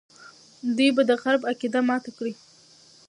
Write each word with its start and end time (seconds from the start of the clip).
دوی 0.75 0.89
به 0.95 1.03
د 1.09 1.11
غرب 1.21 1.41
عقیده 1.51 1.79
ماته 1.89 2.11
کړي. 2.17 2.33